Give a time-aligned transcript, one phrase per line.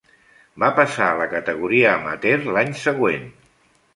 [0.63, 3.31] Va passar a la categoria amateur l'any següent.